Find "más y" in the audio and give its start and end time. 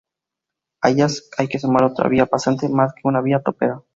2.67-3.07